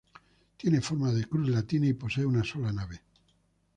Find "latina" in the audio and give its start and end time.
1.49-1.85